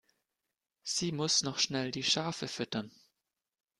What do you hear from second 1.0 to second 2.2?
muss noch schnell die